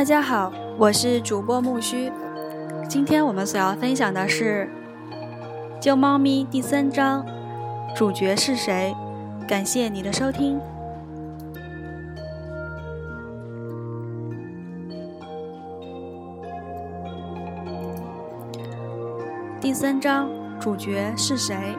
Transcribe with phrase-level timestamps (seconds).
[0.00, 2.10] 大家好，我是主播木须。
[2.88, 4.66] 今天我们所要分享的是
[5.78, 7.22] 《救猫咪》第三章，
[7.94, 8.96] 主角是谁？
[9.46, 10.58] 感谢你的收听。
[19.60, 21.76] 第三章，主角是谁？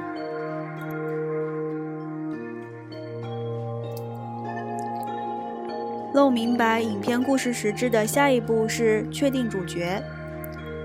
[6.22, 10.04] 弄明白影片故事实质的下一步是确定主角。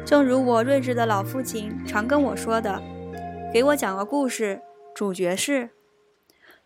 [0.02, 2.80] 正如我睿智的老父亲常跟我说的
[3.52, 4.62] ：“给我讲个故事，
[4.94, 5.68] 主角是。”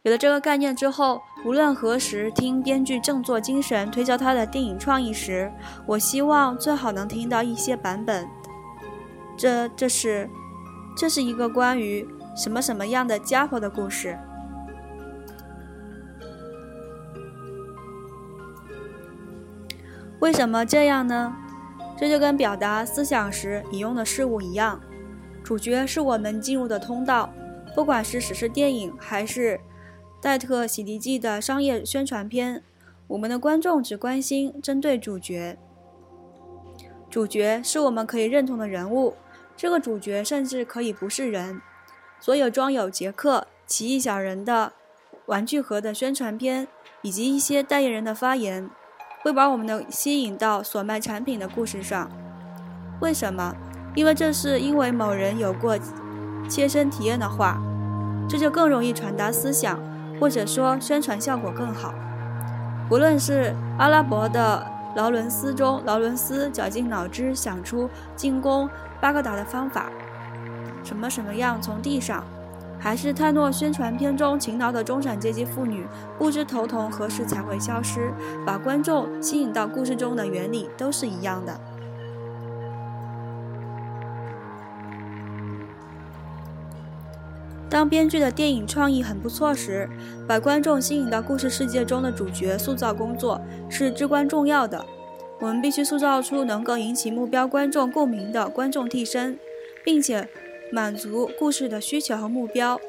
[0.03, 5.51] 有了这个概念之后，无论何时听编剧振作精神推销他的电影创意时，
[5.85, 8.25] 我希望最好能听到一些版本。
[9.37, 10.31] 这，这是，
[10.97, 14.17] 这是一个关于什么什么样的家伙的故事。
[20.21, 21.35] 为什么这样呢？
[21.99, 24.81] 这就跟表达思想时引用的事物一样，
[25.43, 27.31] 主角是我们进入的通道。
[27.75, 29.61] 不管是史诗电影，还是
[30.21, 32.63] 戴特洗涤剂的商业宣传片，
[33.07, 35.57] 我们的观众只关心针对主角。
[37.09, 39.15] 主角是我们可以认同的人物。
[39.57, 41.61] 这个主角甚至可以不是人。
[42.19, 44.73] 所有装有杰克、奇异小人的
[45.27, 46.69] 玩具盒的宣传片，
[47.03, 48.71] 以及一些代言人的发言，
[49.23, 52.11] 会把我们的吸引到所卖产品的故事上。
[53.01, 53.55] 为什么？
[53.95, 55.79] 因为这是因为某人有过
[56.49, 57.61] 切身体验的话，
[58.29, 59.79] 这就更容易传达思想，
[60.21, 61.93] 或者说宣传效果更好。
[62.89, 68.69] 不论是阿拉伯的劳伦斯中，劳伦斯绞尽脑汁想出进攻。
[69.01, 69.87] 巴格达的方法，
[70.85, 72.23] 什么什么样从地上，
[72.81, 75.87] 还是泰诺宣传片中勤劳的中产阶级妇女
[76.19, 78.11] 不知头痛何时才会消失，
[78.47, 81.61] 把观众吸引到故事中的原理都是一样的。
[87.69, 89.89] 当编剧的电影创意很不错时，
[90.27, 94.85] 把观众吸引到故事世界中的主角塑造工作是至关重要的。
[95.39, 99.39] 我们必须塑造出能够引起目标观众共鸣的观众替身，
[99.85, 100.29] 并且
[100.73, 102.81] 满足故事的需求和目标。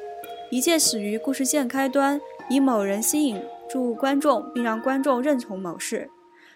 [0.49, 2.19] 一切始于故事线开端，
[2.49, 6.09] 以某人吸引住观众，并让观众认同某事。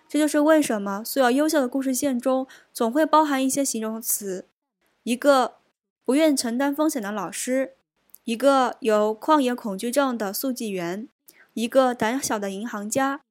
[0.07, 4.47] 这就是为什么所有优秀的故事线中总会包含一些形容词：
[5.03, 5.55] 一个
[6.03, 7.73] 不愿承担风险的老师，
[8.23, 11.07] 一个有旷野恐惧症的速记员，
[11.53, 13.21] 一个胆小的银行家。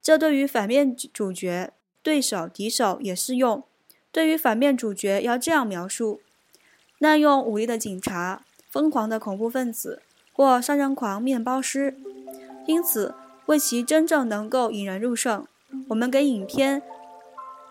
[0.00, 1.72] 这对于反面主角。
[2.02, 3.64] 对手、敌手也适用。
[4.12, 6.20] 对于反面主角，要这样描述：
[7.04, 10.00] 滥用武力的警察、疯狂的恐怖分子
[10.32, 11.98] 或杀人狂面包师。
[12.66, 15.46] 因此，为其真正能够引人入胜，
[15.90, 16.82] 我们给影片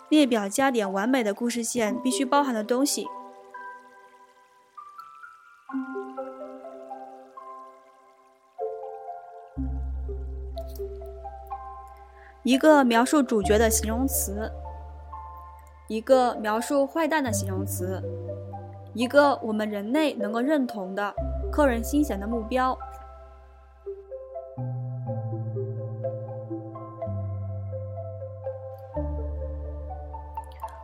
[0.08, 3.08] 列表加点完美的故事线必须包含的东西。
[12.44, 14.52] 一个描述主角的形容词，
[15.88, 18.00] 一个描述坏蛋的形容词，
[18.94, 21.12] 一个我们人类能够认同的、
[21.52, 22.76] 扣人心弦的目标。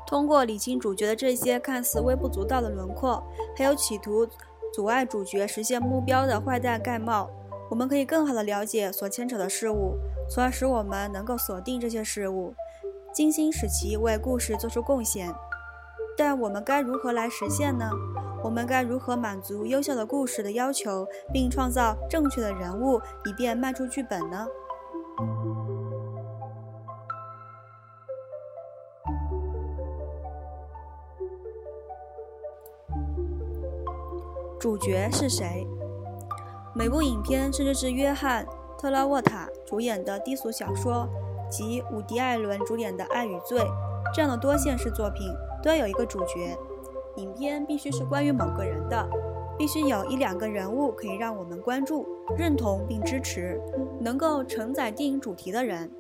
[0.07, 3.23] 通过理清主角的这些看似微不足道的轮廓，
[3.57, 4.27] 还有企图
[4.75, 7.31] 阻碍主角实现目标的坏蛋盖帽，
[7.71, 9.97] 我们可以更好的了解所牵扯的事物。
[10.29, 12.55] 从而使我们能够锁定这些事物，
[13.15, 15.33] 精心使其为故事做出贡献。
[16.17, 17.91] 但我们该如何来实现呢？
[18.43, 24.47] 我们该如何满足优秀的故事的要求，并创造正确的人物，以便卖出剧本呢？
[34.59, 35.67] 主角是谁？
[36.75, 38.47] 每部影片甚至是约翰。
[38.79, 41.07] 特拉沃塔主演的低俗小说
[41.51, 43.61] 及伍迪·艾伦主演的《爱与罪》
[44.15, 45.31] 这样的多线式作品
[45.63, 46.57] 都要有一个主角。
[47.17, 49.09] 影片必须是关于某个人的，
[49.59, 52.07] 必须有一两个人物可以让我们关注、
[52.39, 53.61] 认同并支持，
[54.01, 55.91] 能够承载电影主题的人。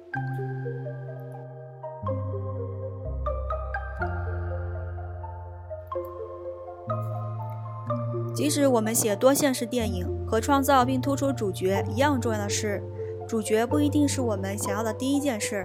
[8.32, 12.82] 即使我们写多线式电影，和创造并突出主角一样重要的是，
[13.28, 15.62] 主角不一定是我们想要的第一件事。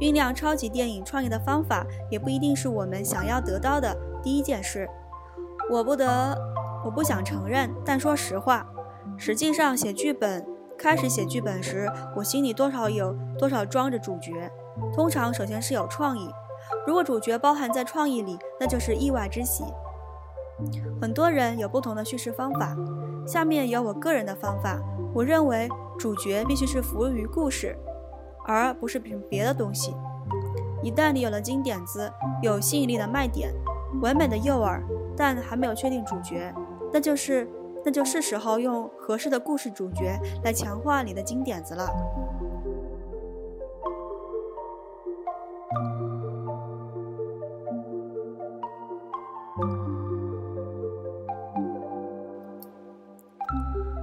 [0.00, 4.88] 酝酿超级电影创意的方法也不一定是我们想要得到的第一件事。
[5.70, 6.36] 我不得，
[6.84, 8.66] 我不想承认，但说实话，
[9.16, 10.44] 实际上写剧本，
[10.76, 14.50] 开始写剧本时，我心里多少有多少装着主角。
[14.94, 16.28] 通常，首先是有创意，
[16.86, 19.62] 如果主角包含在创意里，那就是意外之喜。
[21.00, 22.76] 很多人有不同的叙事方法，
[23.26, 24.80] 下面有我个人的方法。
[25.14, 25.68] 我认为
[25.98, 27.76] 主角必须是服务于故事，
[28.50, 29.94] 而不是凭别的东西。
[30.82, 32.10] 一旦你有了金点子、
[32.42, 33.54] 有吸引力的卖点、
[34.02, 34.80] 完美的诱饵，
[35.16, 36.52] 但还没有确定主角，
[36.92, 37.48] 那就是
[37.84, 41.88] 那就是时候用合适的故事主角来强化你的金点子了。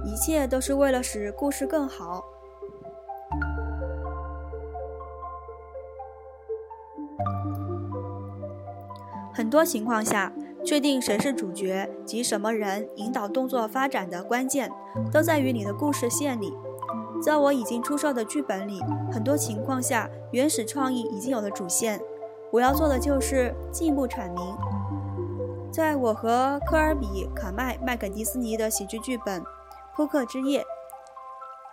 [0.04, 2.24] 一切都是为了使故事更好。
[9.48, 10.30] 很多情况下，
[10.62, 14.70] 确定谁是主角及什么人引导动作发展的关键，
[15.10, 16.52] 都在于你的故事线里。
[17.22, 18.78] 在我已经出售的剧本里，
[19.10, 21.98] 很多情况下，原始创意已经有了主线。
[22.50, 24.54] 我要做的就是进一步阐明。
[25.72, 29.40] 在我和科尔比·卡麦麦肯迪斯尼的喜剧剧本
[29.96, 30.60] 《扑克之夜》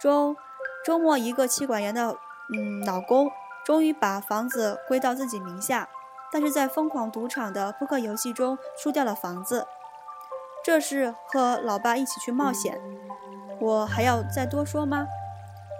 [0.01, 0.37] 中，
[0.85, 2.15] 周末一个妻管严的
[2.53, 3.29] 嗯老公
[3.65, 5.89] 终于把房子归到自己名下。
[6.31, 9.65] 但是在疯狂赌场的扑克游戏中输掉了房子，
[10.63, 12.79] 这是和老爸一起去冒险。
[13.59, 15.07] 我还要再多说吗？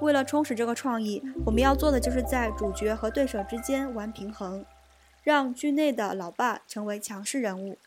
[0.01, 4.65] 为了充实这个创意，我们要做的就是在主角和对手之间玩平衡，
[5.23, 7.77] 让剧内的老爸成为强势人物。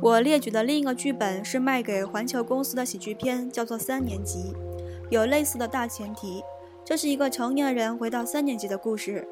[0.00, 4.38] 我列举的另一个剧本是卖给环球公司的喜剧片，叫做《三年级》，
[5.10, 6.42] 有类似的大前提。
[6.84, 9.26] 这是一个成年人回到三年级的故事。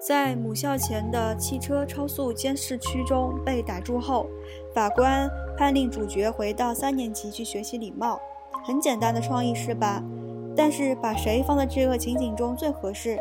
[0.00, 4.26] 在母校前的汽车超速监视区中被逮住后，
[4.74, 8.20] 法官判令主角回到三年级去学习礼貌。
[8.64, 10.02] 很简单的创意是吧？
[10.56, 13.18] 但是把谁放在这个情景中最合适？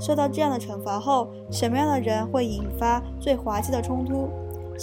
[0.00, 4.28] 受到这样的惩罚后，什么样的人会引发最滑稽的冲突？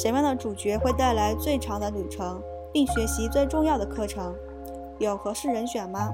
[0.01, 2.41] 什么样的主角会带来最长的旅程，
[2.71, 4.33] 并学习最重要的课程？
[4.97, 6.09] 有合适人选吗？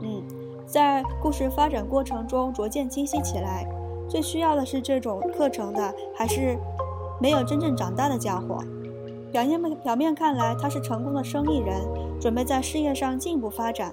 [0.00, 0.22] 嗯，
[0.66, 3.68] 在故事发展过程中逐渐清晰起来。
[4.08, 6.58] 最需要的是这种课程的，还是
[7.20, 8.64] 没有真正长大的家伙？
[9.30, 11.82] 表面表面看来，他是成功的生意人，
[12.18, 13.92] 准备在事业上进一步发展，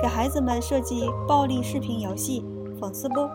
[0.00, 2.42] 给孩子们设计暴力视频游戏，
[2.80, 3.28] 讽刺不？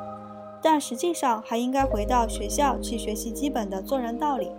[0.62, 4.52] 但实际上还应该回到学校去学习基本的做人道理。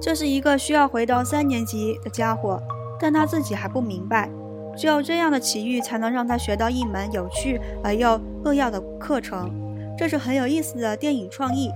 [0.00, 2.62] 这是一个需要回到三年级的家伙，
[2.98, 4.30] 但他自己还不明白，
[4.76, 9.50] 只有这样的奇遇才能让他学到一门有趣而又扼要的课程。
[9.98, 11.70] 这是很有意思的电影创意，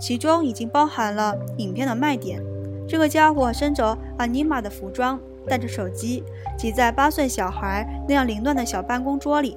[0.00, 2.42] 其中已经包含了影片的卖点。
[2.88, 5.20] 这个家伙身着阿尼玛的服装。
[5.48, 6.22] 带着手机
[6.56, 9.56] 挤在八岁小孩那样凌乱的小办公桌里，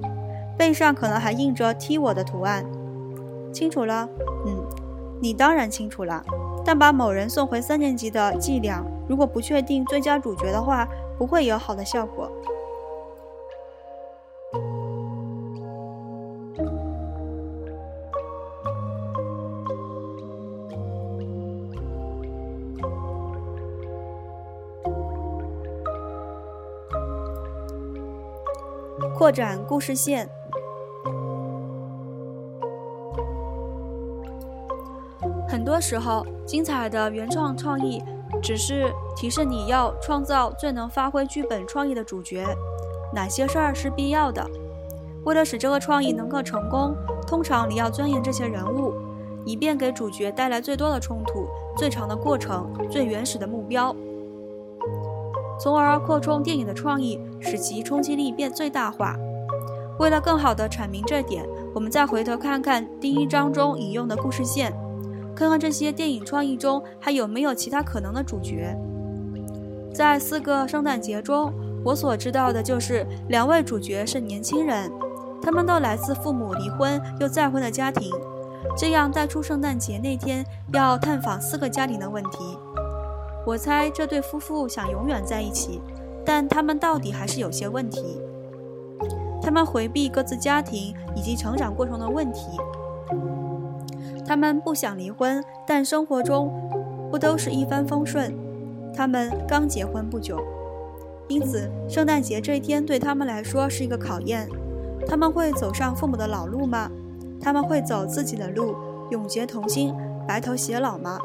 [0.56, 2.64] 背上可能还印着踢我的图案。
[3.52, 4.08] 清楚了，
[4.46, 4.64] 嗯，
[5.20, 6.24] 你当然清楚了。
[6.64, 10.86] 但把某人送回三年级的伎俩，如果不确定最佳主角的话，
[11.18, 12.30] 不会有好的效果。
[29.30, 30.28] 扩展故事线。
[35.48, 38.02] 很多时候，精彩的原创创意
[38.42, 42.44] 只是提示你要创造最能发挥剧本创意的主角。
[43.14, 44.44] 哪些事儿是必要的？
[45.24, 46.92] 为了使这个创意能够成功，
[47.24, 48.94] 通常你要钻研这些人物，
[49.44, 51.46] 以便给主角带来最多的冲突、
[51.76, 53.94] 最长的过程、最原始的目标。
[55.60, 59.16] 从而扩充电影的创意，使其冲击力变最大化。
[59.98, 64.72] 为了更好地阐明这点，我们再回头看看第一章中引用的故事线，
[65.36, 68.74] 看看这些电影创意中还有没有其他可能的主角。
[69.92, 71.52] 在四个圣诞节中，
[71.84, 74.90] 我所知道的就是两位主角是年轻人，
[75.42, 78.10] 他们都来自父母离婚又再婚的家庭，
[78.78, 82.56] 这样带出圣诞节那天要探访四个家庭的问题。
[83.46, 85.80] 我猜这对夫妇想永远在一起，
[86.24, 88.20] 但他们到底还是有些问题。
[89.42, 92.58] 他们回避各自家庭以及成长过程的问题。
[94.26, 96.52] 他们不想离婚，但生活中
[97.10, 98.32] 不都是一帆风顺？
[98.94, 100.38] 他们刚结婚不久，
[101.26, 104.48] 因此圣诞节这一天对他们来说是一个考验。
[105.08, 106.90] 他们会走上父母的老路吗？
[107.40, 108.76] 他们会走自己的路，
[109.10, 109.94] 永结同心？
[110.28, 111.18] 白头偕老吗？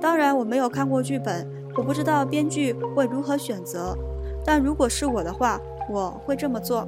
[0.00, 3.96] 当然，我没有看过剧本，我不知道编剧会如何选择。
[4.44, 5.60] 但如果是我的话，
[5.90, 6.86] 我会这么做。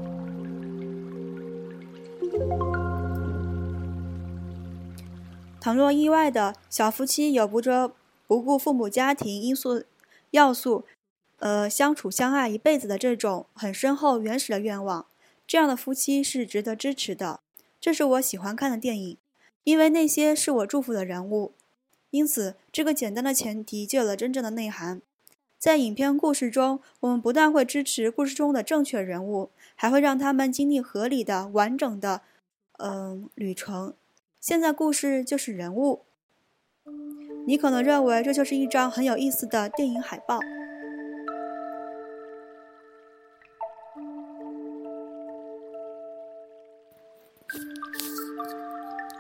[5.61, 7.93] 倘若意外的小夫妻有不着
[8.27, 9.83] 不顾父母家庭因素
[10.31, 10.85] 要素，
[11.41, 15.07] 呃，相处相爱一辈子的这种很深厚原始的愿望，
[15.47, 17.41] 这样的夫妻是值得支持的。
[17.81, 19.17] 这是我喜欢看的电影，
[19.65, 21.53] 因为那些是我祝福的人物。
[22.11, 25.03] 因此，这个简单的前提就有了真正的内涵。
[25.59, 32.23] 在影片故事中，我们不但会支持故事中的正确人物，还会让他们经历合理的、完整的，
[32.79, 33.93] 嗯，旅程。
[34.41, 36.05] 现在故事就是人物。
[37.47, 40.39] 你可能认为这就是一张很有意思的电影海报。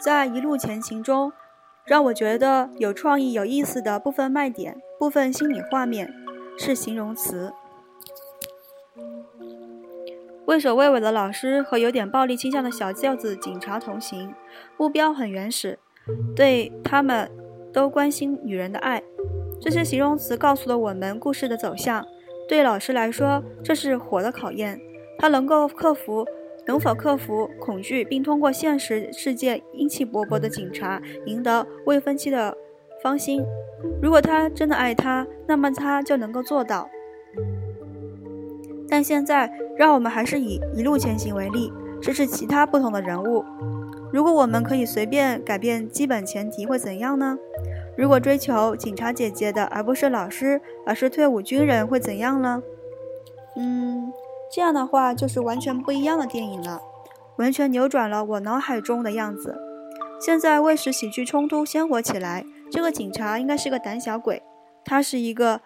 [0.00, 1.32] 在一路前行中。
[1.88, 6.12] 让我觉得有创意、有意思的部分卖点、部分心理画面，
[6.58, 7.50] 是形容词。
[10.44, 14.34] 畏首畏尾的老师和有点暴力倾向的小舅子警察同行，
[14.76, 15.78] 目标很原始，
[16.36, 17.30] 对他们
[17.72, 19.02] 都关心女人的爱。
[19.58, 22.04] 这些形容词告诉了我们故事的走向。
[22.46, 24.78] 对老师来说，这是火的考验，
[25.18, 26.26] 他能够克服。
[26.68, 32.54] 能否克服恐惧，并通过现实世界英气勃勃的警察赢得未婚妻的
[33.02, 33.42] 芳心？
[34.02, 36.86] 如果他真的爱她，那么他就能够做到。
[38.86, 41.72] 但现在，让我们还是以一路前行为例，
[42.02, 43.42] 试试其他不同的人物。
[44.12, 47.38] 如果我们可以随便改变基本前提，会怎样呢？
[47.96, 52.62] 如果追求警察姐姐的而不是老师，而是退伍军人，会怎样呢？
[53.56, 54.12] 嗯。
[54.50, 56.80] 这样的话就是完全不一样的电影了，
[57.36, 59.60] 完全扭转了我脑海中的样子。
[60.20, 64.42] 现在为使喜剧冲突鲜活起来，这个警察应该是个胆小鬼。
[64.84, 65.60] 他是一个，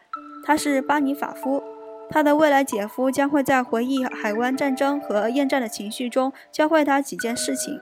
[0.44, 1.62] 他是巴尼法夫，
[2.10, 7.80] 他的未来姐夫将会在回忆海湾战争和厌战的情绪中教会他几件事情。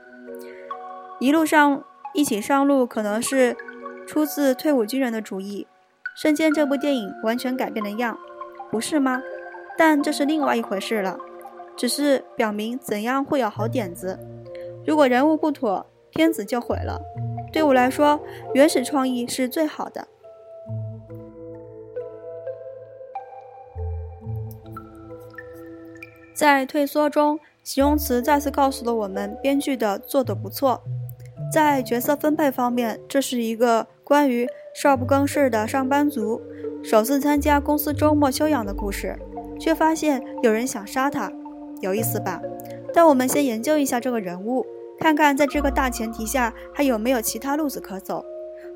[1.19, 1.83] 一路上
[2.14, 3.57] 一起上路可能是
[4.07, 5.66] 出自退伍军人的主意，
[6.14, 8.19] 瞬间这部电影完全改变了样，
[8.71, 9.23] 不是吗？
[9.76, 11.18] 但这是另外一回事了，
[11.76, 14.18] 只是表明怎样会有好点子。
[14.86, 17.00] 如果人物不妥，片子就毁了。
[17.52, 18.20] 对我来说，
[18.54, 20.06] 原始创意是最好的。
[26.34, 30.82] 在退缩中，形容词再次告诉了我们编剧的做得不错。
[31.52, 36.40] 在角色分配方面，这是一个关于少不更事的上班族
[36.82, 39.18] 首次参加公司周末休养的故事。
[39.60, 41.30] 却发现有人想杀他，
[41.80, 42.40] 有意思吧？
[42.92, 44.66] 但我们先研究一下这个人物，
[44.98, 48.24] 看看在这个大前提下还有没有其他路子可走。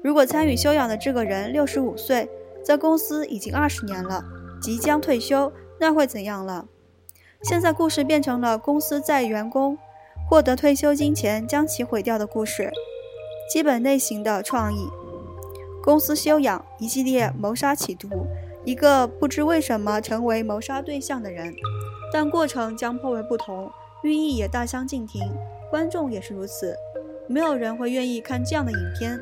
[0.02, 2.28] 如果参与休养的这个人六十五岁，
[2.62, 4.22] 在公司已经二十年了，
[4.60, 5.50] 即将退休，
[5.80, 6.66] 那会怎样了？
[7.42, 9.76] 现在故事变成了公司在员工
[10.28, 12.70] 获得退休金前将其毁掉的故事，
[13.50, 14.88] 基本类型的创意。
[15.82, 18.08] 公司休养，一系列谋杀企图。
[18.64, 21.54] 一个不知为什么成为谋杀对象的人，
[22.12, 23.71] 但过程将颇为不同，
[24.02, 25.23] 寓意也大相径庭。
[25.71, 26.75] 观众也是如此，
[27.28, 29.21] 没有人会愿意看这样的影片。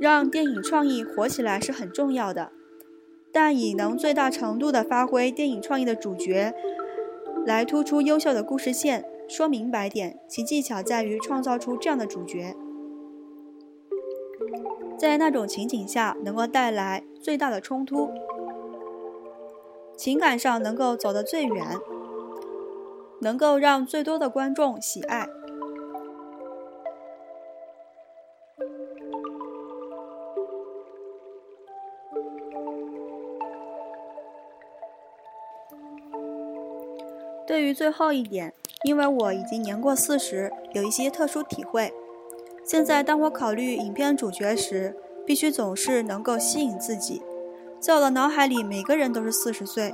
[0.00, 2.50] 让电影创意火起来是很重要的，
[3.32, 6.52] 但以能最大程度地发挥电影创意的主角，
[7.44, 9.04] 来突出优秀的故事线。
[9.28, 12.56] 说明白点，其技巧在于创造出这样的主角，
[14.96, 18.08] 在那种情景下能够带来最大的冲突，
[19.96, 21.78] 情感上能够走得最远，
[23.20, 25.28] 能够让最多的观众喜爱。
[37.46, 38.54] 对于最后一点。
[38.86, 41.92] 因为我已经年过四十，有一些特殊体会。
[42.64, 47.20] 现在，当我考虑影片主角时，必须总是能够吸引自己。
[47.80, 49.92] 在我的脑海里，每个人都是四十岁。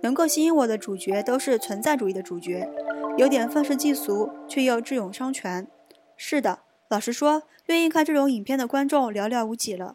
[0.00, 2.68] 能够吸引我的主角都是存在主义的主角，
[3.16, 5.68] 有点愤世嫉俗，却又智勇双全。
[6.16, 6.58] 是的，
[6.88, 9.94] 老实说，愿意看这种影片的观众寥寥无几了。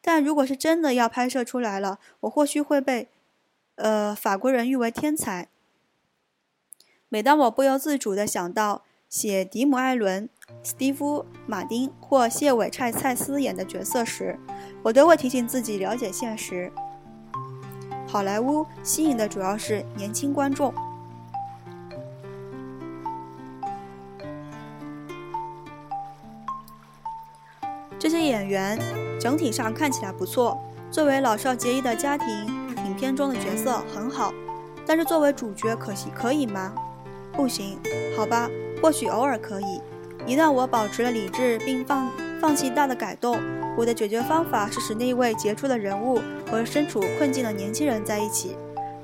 [0.00, 3.08] 但如果是真的要拍摄出来了，我或许会被，
[3.74, 5.48] 呃，法国人誉为天才。
[7.12, 10.28] 每当我不由自主地想到写迪姆·艾伦、
[10.62, 14.38] 斯蒂夫·马丁或谢伟·蔡蔡斯演的角色时，
[14.84, 16.70] 我都会提醒自己了解现实。
[18.06, 20.72] 好莱坞吸引的主要是年轻观众。
[27.98, 28.78] 这些演员
[29.20, 30.56] 整体上看起来不错，
[30.92, 32.46] 作为老少皆宜的家庭
[32.86, 34.32] 影片中的角色很好，
[34.86, 36.72] 但是作为主角可惜可以吗？
[37.32, 37.78] 不行，
[38.16, 38.50] 好吧，
[38.82, 39.80] 或许偶尔可以。
[40.26, 42.10] 一旦我保持了理智并放
[42.40, 43.40] 放弃大的改动，
[43.76, 46.20] 我的解决方法是使那位杰出的人物
[46.50, 48.56] 和身处困境的年轻人在一起，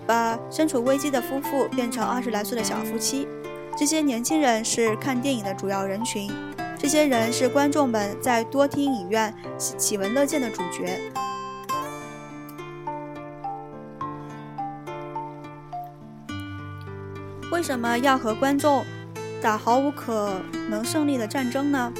[0.06, 3.26] 把身处危机的夫妇变成二十来岁的小夫妻。
[3.78, 6.30] 这些年轻人是看电影的主要人群。
[6.78, 11.00] 这些人是观众们在多厅影院喜闻乐见的主角。
[17.56, 18.84] 为什么要和观众
[19.40, 21.90] 打毫无可能胜利的战争呢？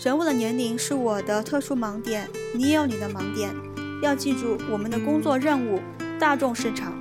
[0.00, 3.54] 人物的年龄是我的特殊盲点，你也有你的盲点。
[4.02, 5.80] 要记住，我们的工作任务：
[6.18, 6.92] 大众市场，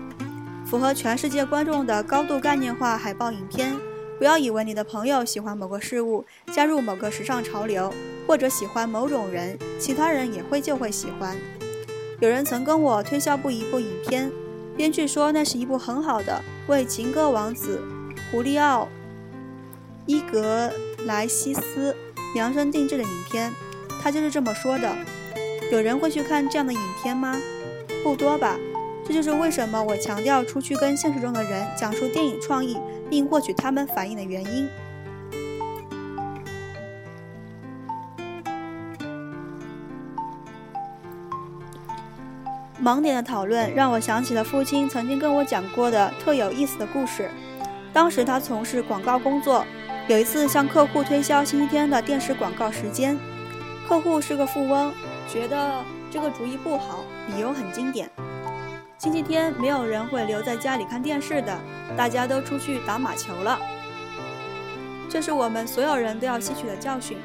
[0.64, 3.74] 符合全世界观众的高度概念化海报影片。
[4.20, 7.92] 不要以为你的朋友喜欢某个事物，加入某个时尚潮流，
[8.28, 11.36] 或者喜欢某种人，其他人也会就会喜欢。
[12.20, 14.32] 有人曾跟我推销过一部影片，
[14.76, 17.82] 编剧说那是一部很好的为情歌王子
[18.32, 18.84] 胡利奥·
[20.06, 20.72] 伊格
[21.06, 21.96] 莱西斯
[22.34, 23.52] 量身定制的影片，
[24.02, 24.96] 他就是这么说的。
[25.72, 27.38] 有人会去看这样的影片吗？
[28.04, 28.58] 不多吧。
[29.06, 32.78] 这就是为什么我强调出去跟现实中的人讲述电影创意。
[33.10, 34.68] 并获取他们反应的原因。
[42.84, 47.32] 盲点的讨论让我想起了父亲曾经跟我讲过的特有意思的故事。
[47.94, 49.66] 当时他从事广告工作，
[50.10, 53.18] 有一次向客户推销星期天的电视广告时间，
[53.88, 54.92] 客户是个富翁，
[55.32, 58.10] 觉得这个主意不好，理由很经典。
[58.98, 61.58] 星期天没有人会留在家里看电视的，
[61.96, 63.58] 大家都出去打马球了。
[65.10, 67.18] 这是我们所有人都要吸取的教训。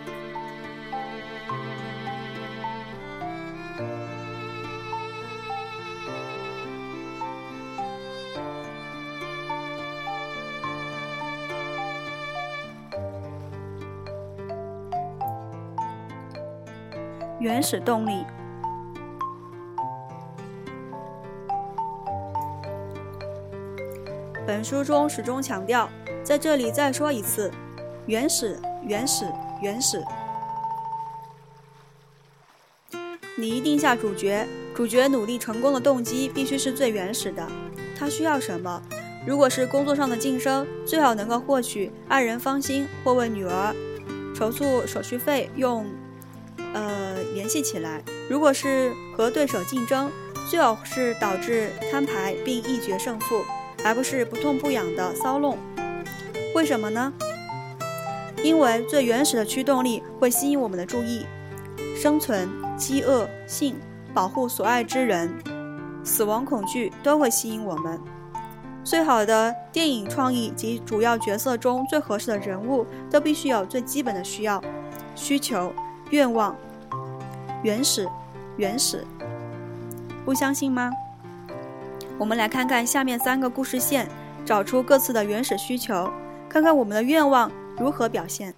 [17.48, 18.26] 原始动力。
[24.46, 25.88] 本书中始终强调，
[26.22, 27.50] 在这里再说一次：
[28.04, 29.24] 原始，原始，
[29.62, 30.04] 原始。
[33.34, 37.48] 你一定下主角，主角努力成功的动机必须是最原始的。
[37.98, 38.82] 他需要什么？
[39.26, 43.74] 如果是工作上的晋升，最好能够获取爱人芳心，或为女儿
[44.36, 45.86] 筹措手续费用，
[46.74, 48.02] 呃，联系起来。
[48.28, 50.10] 如果是和对手竞争，
[50.48, 53.42] 最好是导致摊牌并一决胜负。
[53.84, 55.56] 而不是不痛不痒的骚弄，
[56.52, 57.12] 为什么呢？
[58.42, 61.24] 因为最原始的驱动力会吸引我们的注意，
[61.96, 63.76] 生存、饥饿、性、
[64.12, 65.32] 保护所爱之人、
[66.02, 68.00] 死亡恐惧都会吸引我们。
[68.82, 74.60] 最好的电影创意及主要角色中最合适的人物，都必须有最基本的需要、
[75.14, 75.72] 需求、
[76.10, 76.56] 愿望，
[77.64, 78.08] 原始、
[78.56, 79.04] 原始，
[80.24, 80.92] 不相信吗？
[82.16, 84.08] 我们来看看下面三个故事线，
[84.46, 86.08] 找出各自的原始需求，
[86.48, 88.54] 看看我们的愿望如何表现。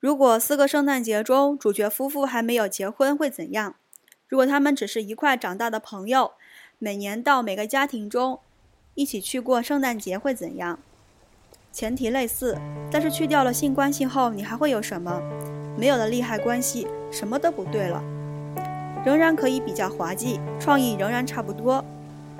[0.00, 3.76] 如果四个圣诞节中主角夫妇还没有结婚会怎样？
[4.26, 6.32] 如果他们只是一块长大的朋友，
[6.80, 8.40] 每年到每个家庭中
[8.94, 10.80] 一起去过圣诞节会怎样？
[11.76, 12.56] 前提类似，
[12.90, 15.20] 但是去掉了性关系后，你还会有什么？
[15.76, 18.02] 没有了利害关系，什么都不对了。
[19.04, 21.84] 仍然可以比较滑稽，创意仍然差不多，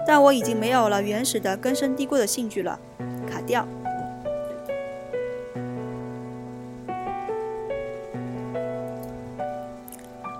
[0.07, 2.81] 但我已经没有了原始的根深蒂固的兴趣了。
[3.31, 3.69] 卡掉。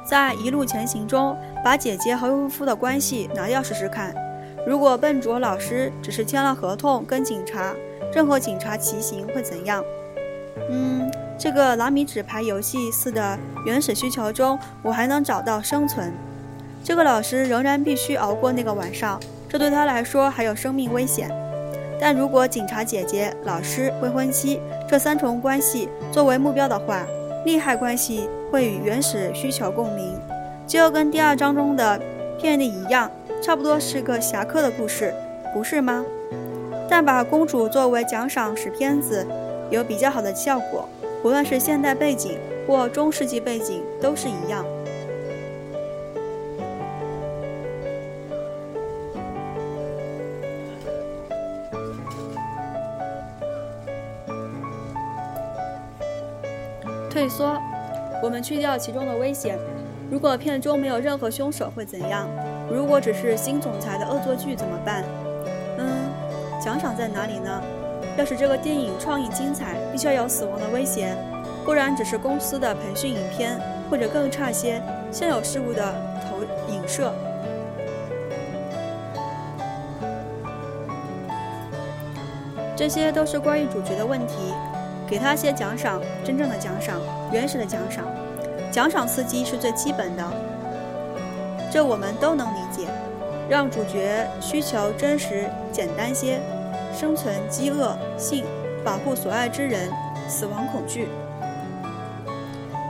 [0.09, 4.15] 在一路前行中，把姐姐和未夫的关系拿掉试试看。
[4.67, 7.75] 如果笨拙老师只是签了合同跟警察。
[8.17, 9.85] 任何警察骑行会怎样？
[10.71, 11.07] 嗯，
[11.39, 16.11] 这个拿米纸牌游戏似的原始需求中，我还能找到生存。
[16.83, 21.31] 这个老师仍然必须熬过那个晚上，这对他来说还有生命危险。
[22.01, 27.05] 但如果警察姐姐、老师、未婚妻这三重关系作为目标的话，
[27.45, 30.19] 利害关系会与原始需求共鸣，
[30.67, 32.01] 就跟第二章中的
[32.41, 33.11] 片例一样，
[33.43, 35.13] 差不多是个侠客的故事，
[35.53, 36.03] 不是吗？
[36.89, 39.27] 但把公主作为奖赏使片子
[39.71, 40.89] 有比较好的效果，
[41.23, 44.65] 无论是现代背景或中世纪背景都是一样。
[57.11, 57.59] 退缩，
[58.23, 59.59] 我们去掉其中的危险。
[60.11, 62.29] 如果片中没有任何凶手会怎样？
[62.71, 65.03] 如果只是新总裁的恶作剧怎么办？
[66.67, 67.63] 奖赏在哪里呢？
[68.19, 71.17] 要使这个电影创意精彩，必须要有死亡的威胁，
[71.65, 73.57] 不然只是公司的培训影片，
[73.89, 75.95] 或者更差些，现有事物的
[76.29, 76.39] 投
[76.75, 77.15] 影射。
[82.75, 84.53] 这些都是关于主角的问题。
[85.07, 87.01] 给他些奖赏，真正的奖赏，
[87.31, 88.05] 原始的奖赏。
[88.73, 90.25] 奖赏刺激是最基本的，
[91.71, 92.89] 这我们都能理解。
[93.49, 96.41] 让主角需求真实、简单些，
[96.97, 98.43] 生存、饥饿、性、
[98.83, 99.91] 保护所爱之人、
[100.27, 101.07] 死亡恐惧。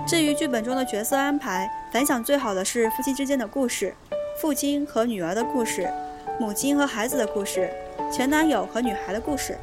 [0.06, 3.92] 至于剧本中的角色安排，反响最好的是夫妻之间的故事，
[4.40, 5.90] 父亲和女儿的故事，
[6.38, 7.68] 母亲和孩子的故事，
[8.12, 9.58] 前男友和女孩的故事。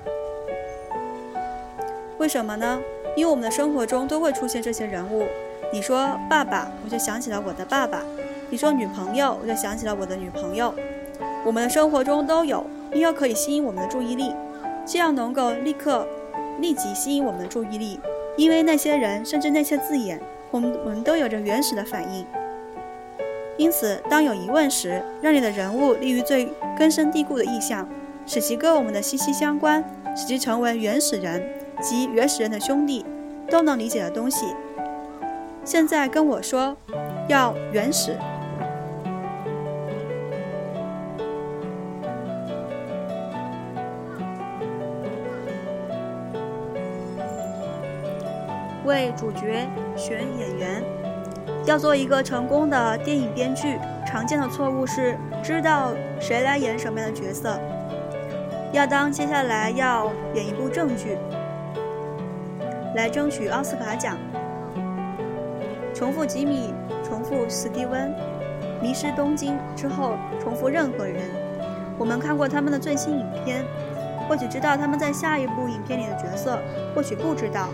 [2.18, 2.82] 为什么呢？
[3.16, 5.26] 因为我们的生活中都会出现这些人物。
[5.72, 8.00] 你说爸爸，我就想起了我的爸爸；
[8.50, 10.74] 你说女朋友，我就想起了我的女朋友。
[11.46, 14.34] 我们的生活中都有，因为可以吸引我们的注意力，
[14.86, 16.08] 这样能够立刻、
[16.60, 18.00] 立即吸引我们的注意力。
[18.36, 22.26] 因为那些人，甚至那些字眼，我们我们都有着原始的反应。
[23.58, 27.88] 因此，当有疑问时，让你的人物立于最根深蒂固的意象，
[28.26, 29.84] 使其跟我们的息息相关，
[30.16, 31.44] 使其成为原始人
[31.80, 33.06] 及原始人的兄弟，
[33.50, 34.48] 都能理解的东西。
[35.64, 36.76] 现在跟我说，
[37.30, 38.18] 要原始。
[48.86, 50.84] 为主角选演员，
[51.66, 57.60] 要做一个成功的电影编剧，常见的错误是知道谁来演什么样的角色。
[58.72, 61.18] 要当接下来要演一部正剧，
[62.96, 64.18] 来争取奥斯卡奖。
[65.94, 68.14] 重复吉米，重复史蒂温，
[68.82, 71.22] 迷失东京之后，重复任何人。
[72.00, 73.64] 我们看过他们的最新影片，
[74.28, 76.58] 或许知道他们在下一部影片里的角色，
[76.96, 77.70] 或许不知道。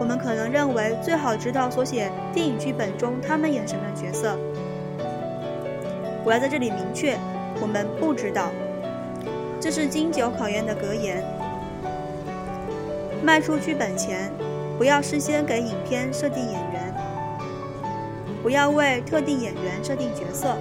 [0.00, 4.36] 我们可能认为最好知道所写电影剧本中他们演什么角色。
[6.24, 7.16] 我要在这里明确，
[7.60, 8.50] 我们不知道。
[9.60, 11.22] 这是经久考验的格言。
[13.22, 14.30] 卖出剧本前，
[14.76, 16.94] 不要事先给影片设定演员。
[18.42, 20.56] 不要为特定演员设定角色，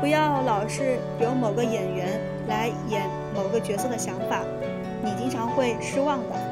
[0.00, 3.02] 不要老是有某个演员来演
[3.34, 4.40] 某个角色的想法，
[5.02, 6.43] 你经常会失望的。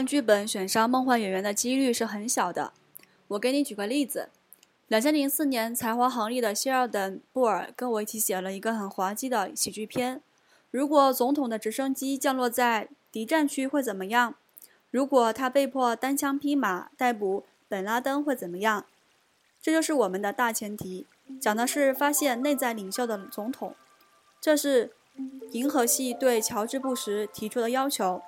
[0.00, 2.72] 幻剧本选上梦幻演员的几率是很小的。
[3.28, 4.30] 我给你举个例子。
[4.88, 10.22] 两千零四年，才华横溢的希尔顿·布尔跟我一起写了一个很滑稽的喜剧片。
[10.70, 14.36] 如果总统的直升机降落在敌占区会怎么样？
[14.90, 18.86] 如果他被迫单枪匹马逮捕本拉登会怎么样？
[19.60, 21.06] 这就是我们的大前提，
[21.38, 23.74] 讲的是发现内在领袖的总统。
[24.40, 24.92] 这是
[25.50, 28.22] 银河系对乔治·布什提出的要求，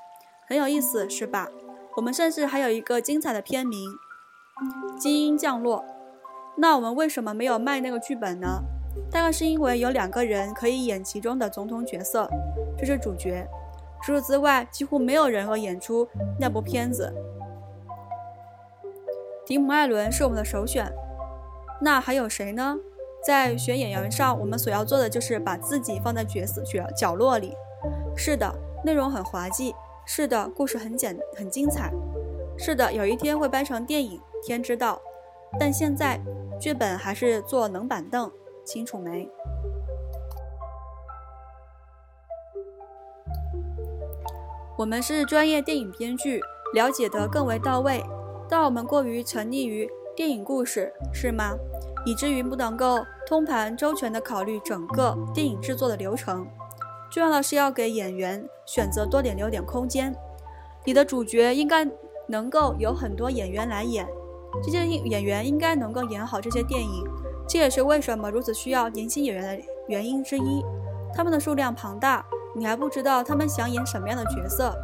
[0.46, 1.50] 很有意思，是吧？
[1.96, 3.90] 我们甚至还有一个精彩的片名
[4.98, 5.78] 《基因降落》。
[6.56, 8.62] 那我们为什么没有卖那个剧本呢？
[9.10, 12.28] 大概是因为有两个人可以演其中的总统角色，
[12.78, 13.46] 这是主角。
[14.02, 17.12] 除此之外，几乎没有人能演出那部片子。
[19.46, 20.92] 迪姆·艾伦是我们的首选。
[21.80, 22.76] 那还有谁呢？
[23.24, 27.54] 在选演员上，我们所要做的就是把自己放在角色角角落里。
[28.16, 29.74] 是的，内容很滑稽。
[30.14, 31.90] 是的，故事很简很精彩。
[32.58, 35.00] 是的，有一天会拍成电影，天知道。
[35.58, 36.20] 但现在。
[36.60, 38.30] 剧本还是坐冷板凳，
[38.62, 39.26] 清楚没？
[44.76, 46.40] 我们是专业电影编剧，
[46.74, 48.04] 了解得更为到位。
[48.50, 51.56] 但我们过于沉溺于电影故事，是吗？
[52.04, 56.46] 以至于不能够通盘周全地考虑整个电影制作的流程。
[57.12, 60.16] 重要的是要给演员选择多点留点空间。
[60.86, 61.86] 你的主角应该
[62.26, 64.08] 能够有很多演员来演。
[64.62, 67.04] 这些演员应该能够演好这些电影，
[67.46, 70.64] 这也是为什么如此需要年轻演员的原因之一。
[71.14, 72.24] 他们的数量庞大，
[72.56, 74.74] 你还不知道他们想演什么样的角色。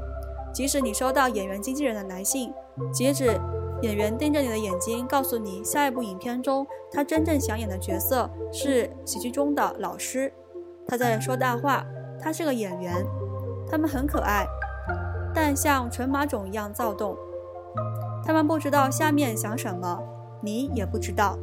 [0.53, 2.53] 即使你收到演员经纪人的来信，
[2.93, 3.39] 截止
[3.81, 10.31] 演员盯着你的眼睛，告诉你下一部影片中他真正想演的角色是喜剧中的老师。
[10.87, 11.85] 他在说大话，
[12.21, 13.05] 他是个演员。
[13.71, 14.47] 他们很可爱，
[15.35, 17.17] 但像纯马种一样躁动。
[18.25, 20.03] 他们不知道下面想什么，
[20.41, 21.39] 你也不知道。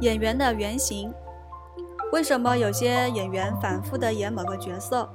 [0.00, 1.12] 演员的原型，
[2.12, 5.08] 为什么有些演员反复的演某个角色？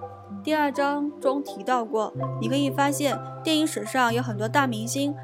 [0.43, 5.15] 第二章中提到过，你可以发现电影史上有很多大明星，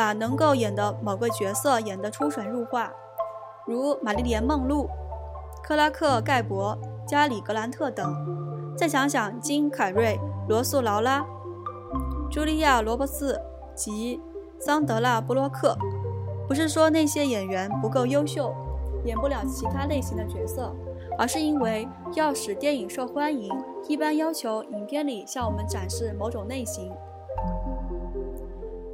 [0.00, 2.90] 把能够演的某个角色演得出神入化，
[3.66, 4.88] 如玛丽莲梦露、
[5.62, 6.74] 克拉克盖博、
[7.06, 8.74] 加里格兰特等。
[8.74, 11.22] 再想想金凯瑞、罗素劳拉、
[12.30, 13.38] 茱莉亚罗伯茨
[13.74, 14.18] 及
[14.58, 15.76] 桑德拉布洛克，
[16.48, 18.54] 不是说那些演员不够优秀。
[19.04, 20.74] 演不了其他类型的角色，
[21.18, 23.52] 而是因为要使电影受欢迎，
[23.86, 26.90] 一般要求影片里向我们展示某种类型。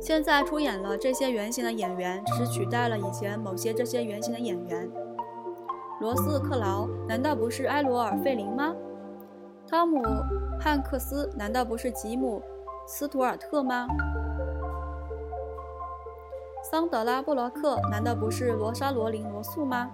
[0.01, 4.89] 现在出演了这些原型的演员，只是取代了以前某些这些原型的演员。
[6.01, 8.75] 罗斯克劳难道不是埃罗尔费林吗？
[9.67, 10.03] 汤姆
[10.61, 12.41] 汉克斯难道不是吉姆
[12.87, 13.89] 斯图尔特吗？
[16.71, 19.91] 桑德拉·布洛克难道不是罗莎·罗琳·罗素吗？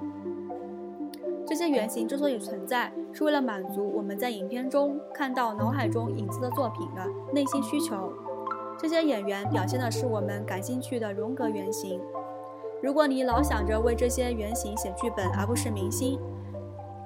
[1.47, 8.13] 这些原型之所以存在，是为了满足我们在影片中看到脑海中影子的作品的内心需求。
[8.79, 12.01] 这些演员表现的是我们感兴趣的荣格原型。
[12.83, 16.19] 如果你老想着为这些原型写剧本，而不是明星，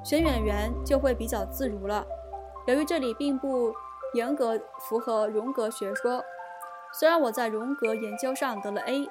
[0.03, 2.07] 选演员就会比较自如了。
[2.67, 3.73] 由于这里并不
[4.15, 6.25] 严格符合荣格学说，
[6.93, 9.09] 虽然我在荣格研究上得了 A。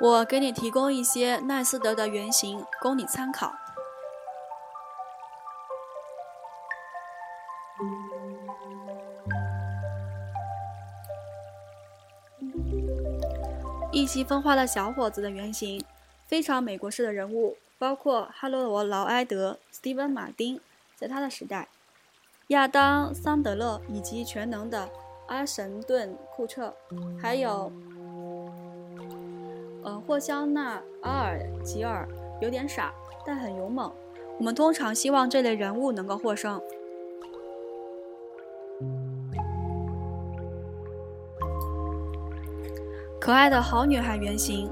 [0.00, 3.52] 我给你提供一些奈斯德的原型供你参考。
[14.04, 15.82] 意气风发的小伙子的原型，
[16.26, 20.60] 非常美国式的人物，包括哈罗罗·劳埃德、斯蒂芬·马丁，
[20.94, 21.68] 在他的时代，
[22.48, 24.90] 亚当·桑德勒以及全能的
[25.28, 26.74] 阿什顿·库彻，
[27.18, 27.72] 还有。
[29.82, 32.06] 呃，霍香纳·阿尔吉尔
[32.42, 32.92] 有点傻，
[33.24, 33.90] 但很勇猛。
[34.38, 36.60] 我们通常希望这类人物能够获胜。
[43.24, 44.70] 可爱的好女孩原型，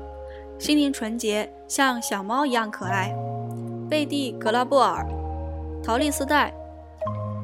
[0.59, 3.11] 心灵纯洁，像小猫一样可爱。
[3.89, 5.07] 贝蒂·格拉布尔、
[5.83, 6.53] 陶丽丝黛、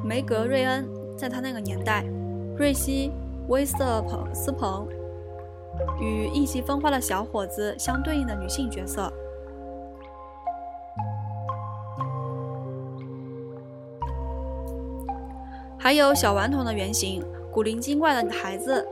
[0.04, 2.04] 梅格·瑞恩，在她那个年代，
[2.58, 3.10] 瑞希·
[3.48, 4.86] 威瑟彭斯彭。
[5.98, 9.10] 与意气风发的小伙子相对应的女性角色，
[15.78, 18.86] 还有小顽童的原型，古灵精怪的孩子，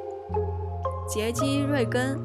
[1.07, 2.19] 杰基·瑞根、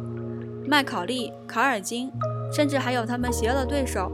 [0.68, 2.12] 麦考利、卡尔金，
[2.52, 4.12] 甚至还有他们邪恶的对手，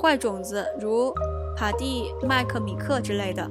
[0.00, 1.12] 坏种子如
[1.56, 3.50] 帕蒂·麦克米克之类的。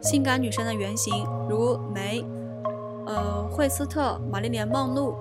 [0.00, 2.24] 性感女神的原型，如梅、
[3.06, 5.16] 呃惠斯特、玛丽莲·梦露、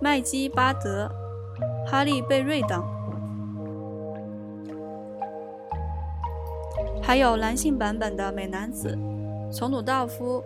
[0.00, 1.08] 麦基·巴德、
[1.86, 2.84] 哈利·贝瑞等，
[7.10, 8.96] 还有男性版本的美男子，
[9.50, 10.40] 从鲁道夫、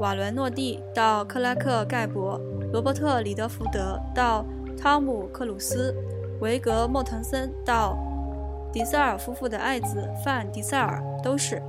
[0.00, 2.40] 瓦伦诺蒂到克拉克·盖博、
[2.72, 4.44] 罗伯特·里德福德到
[4.76, 5.94] 汤姆·克鲁斯、
[6.40, 7.96] 维格·莫腾森到
[8.72, 11.62] 迪塞尔夫妇的爱子范·迪塞尔，都是。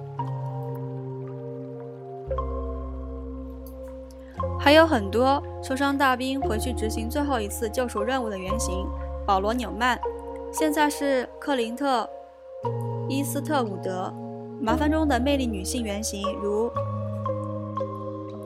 [4.60, 8.84] 还有很多受伤大兵回去执行最后一次救赎任务的原型，
[9.28, 10.02] 保罗·纽曼，
[10.52, 12.02] 现在是克林特·
[13.12, 14.10] 伊斯特伍德。
[14.62, 16.71] 麻烦中的魅力女性原型如，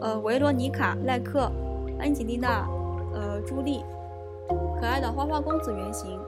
[0.01, 1.51] 呃，维罗妮卡·赖克、
[1.99, 2.67] 安吉丽娜·
[3.13, 3.83] 呃，朱莉。
[4.79, 6.19] 可爱的花花公子原型，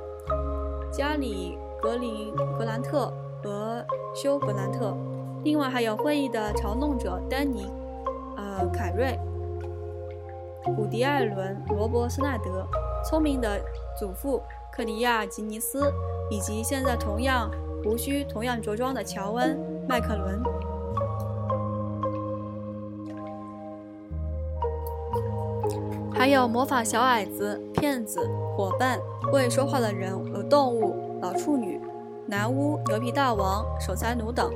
[0.92, 4.96] 加里·格林·格兰特和休·格兰特。
[5.44, 7.64] 另外还有会议的嘲弄者丹尼·
[8.38, 9.18] 呃，凯瑞。
[10.76, 12.68] 古迪·艾伦、罗伯·斯奈德、
[13.04, 13.60] 聪明的
[14.00, 15.92] 祖父克里亚·吉尼斯，
[16.30, 17.50] 以及现在同样
[17.84, 20.44] 胡须、同样着装的乔恩·麦克伦，
[26.14, 29.00] 还有魔法小矮子、骗子、伙伴、
[29.32, 31.80] 会说话的人和动物、老处女、
[32.26, 34.52] 男巫、牛皮大王、守财奴等，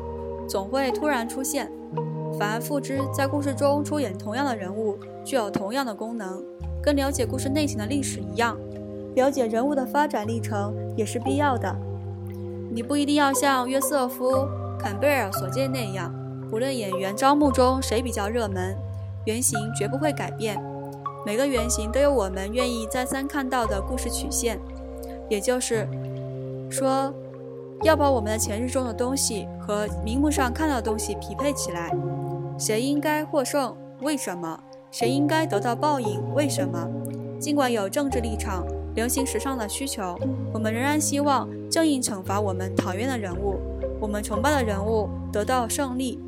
[0.48, 1.72] 总会突然出现。
[2.38, 6.44] 反而复之，在故事中出演同样的人物，具有同样的功能，
[6.82, 8.58] 跟了解故事内情的历史一样。
[9.16, 11.74] 了解人物的发展历程也是必要的。
[12.74, 14.32] 你不一定要像约瑟夫·
[14.80, 16.14] 坎贝尔所见那样，
[16.50, 18.78] 不论演员招募中谁比较热门，
[19.26, 20.58] 原型绝不会改变。
[21.26, 24.58] 每个原型都有我们愿意再三看到的故事曲线，
[25.30, 25.86] 也就是
[26.70, 27.14] 说，
[27.84, 31.92] 要把我们的前日中的东西和明目上看到的东西匹配起来。
[32.58, 33.76] 谁应该获胜？
[34.02, 34.58] 为什么？
[34.92, 36.34] 谁应该得到报应？
[36.34, 36.88] 为什么？
[37.38, 38.66] 尽管有政治立场。
[38.96, 40.18] 流行时尚的需求，
[40.54, 43.60] 我们仍然希望正义惩罚我们讨厌的人物，
[44.00, 46.20] 我们崇拜的人物得到胜利。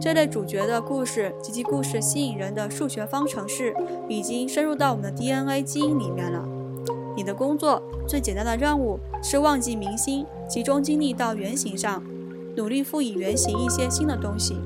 [0.00, 3.74] 这类主角的故事及其故事吸引人的数学方程式，
[4.08, 6.46] 已经深入到我们的 DNA 基因里面了。
[7.16, 12.02] 你的工作最简单的任务是忘记明星，集中精力到原型上，
[12.56, 14.56] 努力赋予原型一些新的东西。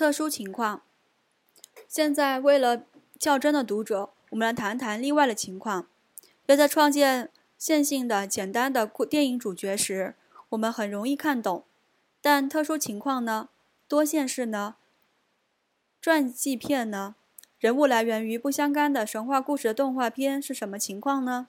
[0.00, 0.80] 特殊情况。
[1.86, 2.84] 现在，为了
[3.18, 5.88] 较真的读者，我们来谈谈例外的情况。
[6.46, 10.14] 要在创建线性的、简单的电影主角时，
[10.48, 11.64] 我们很容易看懂。
[12.22, 13.50] 但特殊情况呢？
[13.86, 14.76] 多线式呢？
[16.00, 17.16] 传记片呢？
[17.58, 21.48] 人物来源于不相干的神话故事的动画片是什么情况呢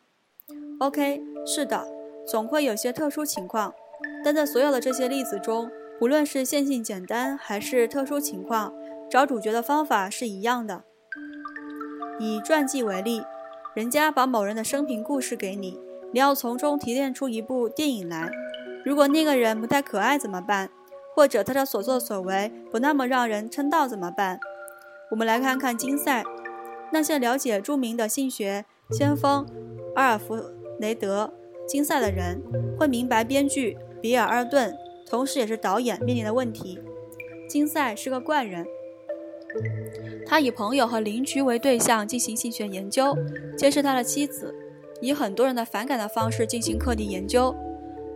[0.81, 1.87] ？OK，是的，
[2.27, 3.73] 总会有些特殊情况。
[4.25, 8.73] 但在所有的这些例子中，无论是线性简单还是特殊情况，
[9.07, 10.83] 找主角的方法是一样的。
[12.19, 13.21] 以传记为例，
[13.75, 15.79] 人家把某人的生平故事给你，
[16.11, 18.31] 你要从中提炼出一部电影来。
[18.83, 20.71] 如果那个人不太可爱怎么办？
[21.15, 24.39] 或者他的所作所为不那么让人称道怎么办？
[25.11, 26.23] 我们来看看金赛。
[26.91, 29.45] 那些了解著名的性学先锋
[29.95, 30.35] 阿尔弗
[30.79, 31.31] 雷德·
[31.67, 32.41] 金赛的人，
[32.79, 34.75] 会明白编剧比尔·阿顿。
[35.11, 36.79] 同时，也是导演面临的问题。
[37.49, 38.65] 金赛是个怪人，
[40.25, 43.13] 他以朋友和邻居为对象进行性学研究，
[43.57, 44.55] 监视他的妻子，
[45.01, 47.53] 以很多人的反感的方式进行课题研究。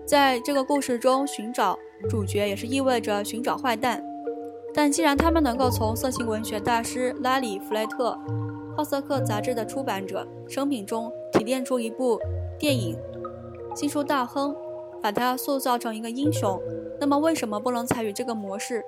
[0.06, 1.78] 在这个故事中，寻找
[2.10, 4.02] 主角也是意味着寻找坏蛋。
[4.74, 8.12] 但既然他们能够从色情文学大师拉里·弗莱特
[8.78, 12.18] 《好色克》杂志的出版者生平中提炼出一部
[12.58, 12.96] 电影
[13.78, 14.54] 《新书大亨》，
[15.02, 16.58] 把他塑造成一个英雄。
[17.00, 18.84] 那么为什么不能采取这个模式？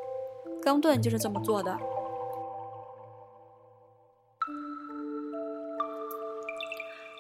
[0.64, 1.78] 冈顿就是这么做的。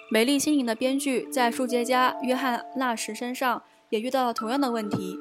[0.10, 5.20] 美丽心灵的编剧在数学家约翰·纳什身上也遇到了同样的问题。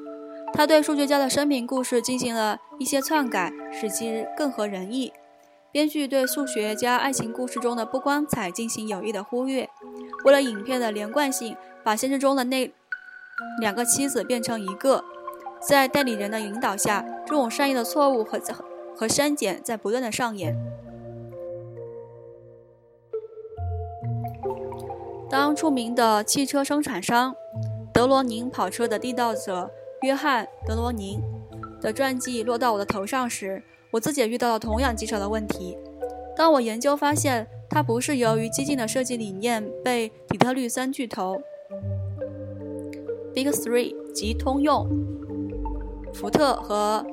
[0.53, 5.11] 他对数学家的生平故事进行了一些篡改，使其更合人意。
[5.71, 9.69] 编剧对数学家爱情故事中的不光彩进行有意的忽略，
[10.23, 12.73] 为了影片的连贯性，把现实中的那
[13.59, 15.03] 两个妻子变成一个。
[15.59, 18.39] 在代理人的引导下，这种善意的错误和
[18.95, 20.55] 和删减在不断的上演。
[25.29, 27.35] 当著名的汽车生产商
[27.93, 29.69] 德罗宁跑车的缔造者
[30.01, 31.21] 约翰·德罗宁
[31.81, 35.77] 的传记落到我的头上时，我自己也遇到了同样棘手的问题。
[36.35, 41.41] 当我研究发现，它不是由于激进的设计理念被底特律三巨头
[43.33, 44.87] （Big Three） 及通用。
[46.17, 47.05] 福特和，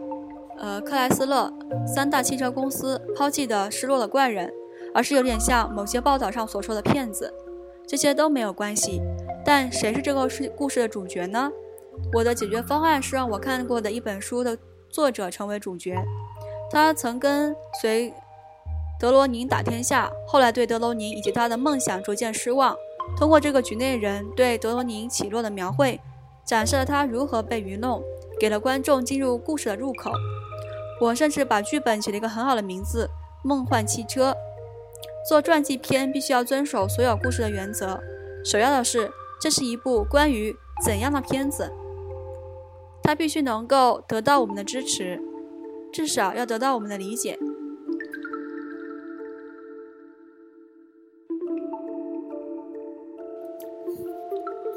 [0.57, 1.53] 呃，克莱斯勒
[1.87, 4.51] 三大汽车公司抛弃的失落的怪人，
[4.95, 7.33] 而是有点像某些报道上所说的骗子。
[7.87, 9.03] 这些都没有关系，
[9.45, 11.51] 但谁是这个事故事的主角呢？
[12.15, 14.57] 我的解决方案是让我看过的一本书的
[14.89, 16.03] 作者成为主角。
[16.71, 18.11] 他曾跟随
[18.99, 22.75] 德罗宁打天下，后来对德罗宁以及他的梦想逐渐失望。
[23.19, 26.01] 通过这个局内人对德罗宁起落的描绘，
[26.43, 28.03] 展示了他如何被愚弄。
[28.39, 30.13] 给了观众进入故事的入口。
[31.01, 33.11] 我甚至把剧本起了一个很好的名字——
[33.49, 34.33] 《梦幻汽车》。
[35.29, 38.01] 做传记片必须要遵守所有故事的原则。
[38.45, 39.11] 首要的是，
[39.41, 40.55] 这是一部关于
[40.85, 41.73] 怎样的片子？
[43.03, 45.21] 它必须能够得到我们的支持，
[45.93, 47.39] 至少要得到我们的理解。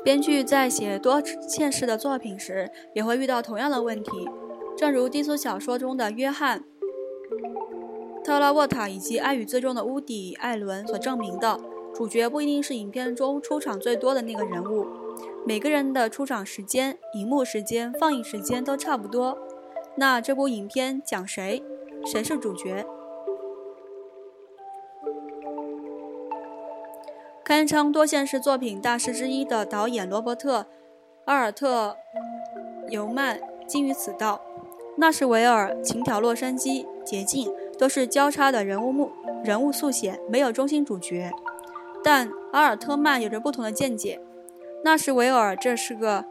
[0.08, 4.26] 编剧在写多现实的作品时，也会遇到同样的问题。
[4.78, 6.62] 正如低俗小说中的约翰·
[8.24, 11.60] 特拉沃塔以及《爱与最终的乌迪·艾伦所证明的，
[11.94, 14.88] 主角不一定是影片中出场最多的那个人物。
[15.46, 19.38] 每个人的出场时间、荧幕时间、放映时间都差不多。
[19.98, 21.62] 那这部影片讲谁？
[22.06, 22.86] 谁是主角？
[27.48, 30.64] 堪称多线式作品大师之一的导演罗伯特·
[31.24, 31.96] 阿尔特
[32.90, 34.42] 尤曼精于此道。
[34.98, 39.12] 纳什维尔、情调洛杉矶、捷径都是交叉的人物目
[39.46, 41.32] 人物速写，没有中心主角。
[42.04, 44.20] 但阿尔特曼有着不同的见解。
[44.84, 46.26] 纳什维尔这是个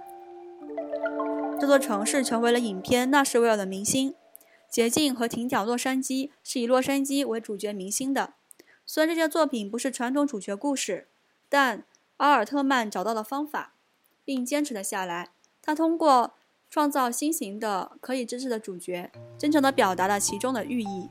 [1.59, 4.15] 这座城市成为了影片《纳什维尔》的明星。
[4.69, 8.35] 捷径和停脚洛杉矶是以洛杉矶为主角明星的。
[8.89, 11.09] 虽然这些作品不是传统主角故事，
[11.49, 11.83] 但
[12.19, 13.73] 阿尔特曼找到了方法，
[14.25, 15.31] 并坚持了下来。
[15.61, 16.35] 他通过
[16.71, 21.11] 创造新型的可以支持的主角，真诚地表达了其中的寓意。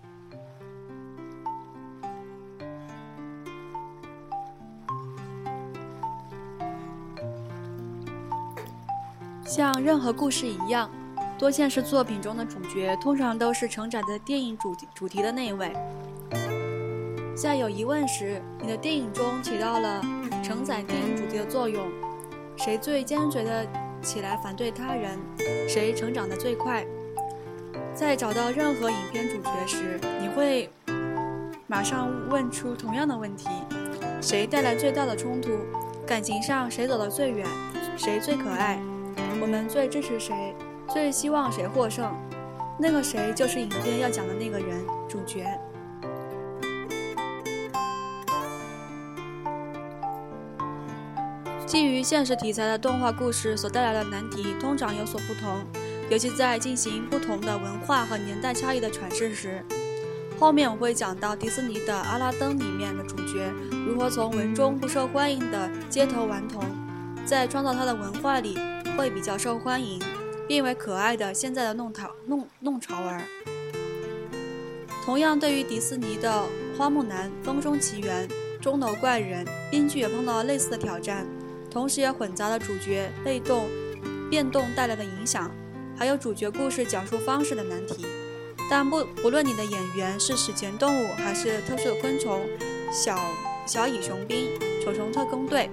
[9.45, 10.89] 像任何故事一样，
[11.37, 15.73] 多线式作品中的主角通常都是承载着电影主题主题的那一位。
[17.35, 20.01] 在有疑问时，你的电影中起到了
[20.41, 21.85] 承载电影主题的作用。
[22.55, 23.67] 谁最坚决的
[24.01, 25.19] 起来反对他人，
[25.67, 26.85] 谁成长得最快。
[27.93, 30.69] 在找到任何影片主角时，你会
[31.67, 33.49] 马上问出同样的问题：
[34.21, 35.51] 谁带来最大的冲突？
[36.07, 37.45] 感情上谁走得最远？
[37.97, 38.79] 谁最可爱？
[39.41, 40.55] 我们最支持谁？
[40.87, 42.15] 最希望谁获胜？
[42.79, 45.45] 那个谁就是影片要讲的那个人，主角。
[51.65, 55.65] 基于现实题材的动画故事所带来的难题通常有所不同，
[56.09, 59.63] 尤其在进行不同的文化和年代差异的阐释时。
[60.39, 63.51] 后面我会讲到迪士尼的《阿拉丁》里面的主角
[63.87, 66.63] 如何从文中不受欢迎的街头顽童，
[67.25, 68.57] 在创造他的文化里。
[68.95, 70.01] 会比较受欢迎，
[70.47, 73.21] 变为可爱的现在的弄潮弄弄潮儿。
[75.03, 76.31] 同样，对于迪士尼的
[76.77, 78.25] 《花木兰》《风中奇缘》
[78.61, 81.27] 《钟楼怪人》，编剧也碰到了类似的挑战，
[81.75, 83.67] 同时也混杂了主角被动
[84.29, 85.51] 变动带来的影响，
[85.93, 88.05] 还有主角故事讲述方式的难题。
[88.71, 92.39] 但不不论你的演员是史前动物还是特殊的昆虫，
[92.89, 93.19] 小
[93.65, 95.69] 小蚁雄兵、虫虫特工队。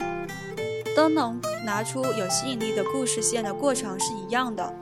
[0.97, 4.75] 都能拿出有吸引力的故事线的过程是一样的，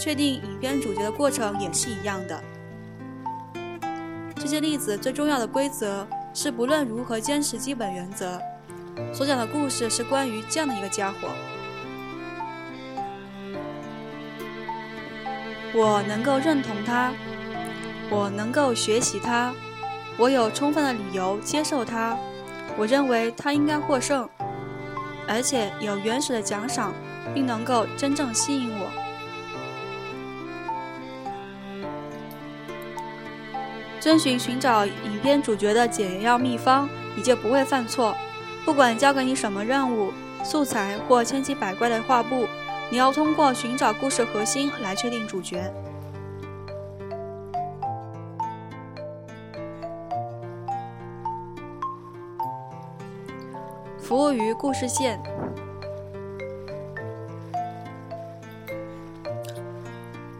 [0.00, 2.40] 确定影片主角的过程也是一样的。
[4.36, 8.40] 这些例子最重要的规则是，不论如何坚持基本原则，
[9.12, 11.28] 所讲的故事是关于这样的一个家伙。
[15.72, 17.12] 我能够认同他，
[18.10, 19.52] 我能够学习他，
[20.16, 22.16] 我有充分的理由接受他，
[22.76, 24.28] 我认为他应该获胜。
[25.28, 26.92] 而且有原始的奖赏，
[27.32, 28.90] 并能够真正吸引我。
[34.00, 38.16] 遵循寻找影片主角的简要秘方，你就不会犯错。
[38.64, 40.12] 不管交给你什么任务、
[40.44, 42.46] 素材或千奇百怪的画布，
[42.90, 45.72] 你要通过寻找故事核心来确定主角。
[53.98, 55.20] 服务于故事线，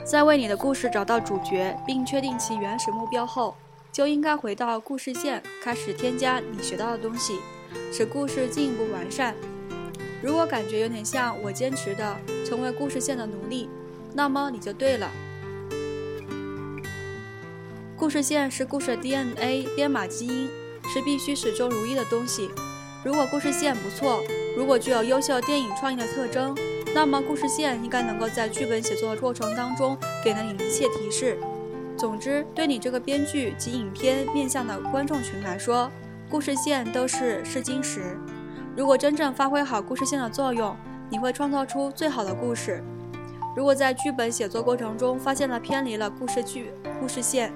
[0.05, 3.55] 在为你的故事找到主角并确定其原始目标后，
[3.93, 7.39] 就应该回到故事线，开始添加你学到的东西，
[7.93, 9.35] 使故事进一步完善。
[10.23, 13.68] 如果感觉有点像我坚持的成为故事线的奴隶，
[14.12, 15.11] 那么你就对了。
[17.97, 20.49] 故事线是故事 DNA 编码基因，
[20.93, 22.51] 是必须始终如一的东西。
[23.05, 24.23] 如果故事线不错，
[24.57, 26.55] 如果具有优秀电影创意的特征，
[26.95, 31.39] 那么故事线应该能够在剧本写作的过程当中给了你一切提示。
[31.97, 35.91] 总之，对你这个编剧及影片面向的观众群来说，
[36.31, 38.16] 故事线都是试金石。
[38.76, 40.76] 如果真正发挥好故事线的作用，
[41.11, 42.85] 你会创造出最好的故事。
[43.57, 47.53] 如果在剧本写作过程中发现了偏离了故事剧故事线，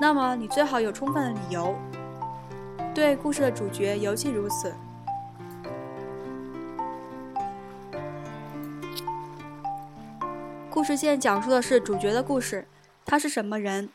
[0.00, 1.76] 那么你最好有充分的理由。
[2.94, 4.72] 对故事的主角尤其如此。
[10.70, 12.66] 故事线讲述的是主角的故事，
[13.04, 13.90] 他是什么人，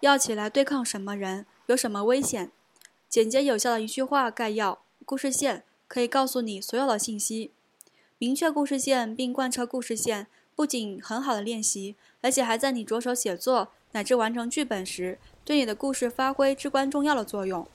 [0.00, 2.50] 要起来对抗什么人，有什么危险。
[3.10, 7.50] 简洁有效的一句话概要，故事线可以告诉你所有的信息。
[8.18, 17.66] 明确故事线并贯彻故事线，不仅很好的练习，而且还在你着手写作乃至完成剧本时，对你的故事发挥至关重要的作用。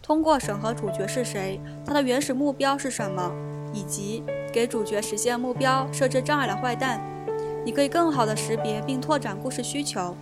[0.00, 3.34] 通过审核主角是谁，他的原始目标是什么，
[3.74, 4.22] 以及
[4.52, 7.04] 给主角实现目标设置障碍的坏蛋。
[7.64, 10.16] 你可以更好地识别并拓展故事需求。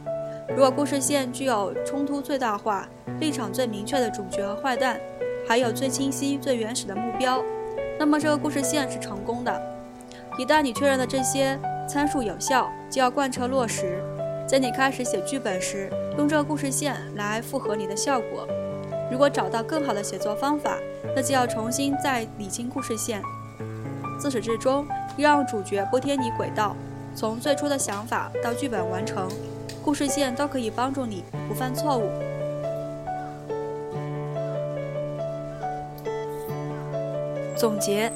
[0.50, 2.86] 如果故事线具有冲突最大化、
[3.18, 5.00] 立场最明确的主角和坏蛋，
[5.48, 7.42] 还有最清晰、最原始的目标，
[7.98, 9.60] 那么这个故事线是成功的。
[10.38, 14.02] 一旦你确认了这些参数有效，就要贯彻落实。
[14.46, 18.46] 在你开始写剧本时，用这个故事线来复合你的效果。
[19.10, 20.76] 如果找到更好的写作方法，
[21.16, 23.22] 那就要重新再理清故事线。
[24.18, 24.86] 自始至终，
[25.16, 26.76] 让主角不偏离轨道，
[27.14, 29.28] 从最初的想法到剧本完成，
[29.84, 32.08] 故事线都可以帮助你不犯错误。
[37.54, 38.10] 总结：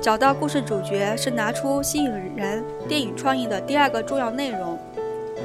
[0.00, 4.78] 找到故事主角是拿出吸引人电影创意的第二个重要内容。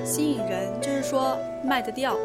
[0.06, 2.16] 吸引人就是说卖得掉。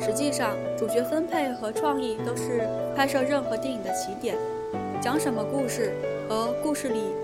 [0.00, 4.36] 实际上，主角分配和创意都是拍摄任何电影的起点。
[5.00, 5.92] 讲什么故事
[6.28, 7.14] 和故事里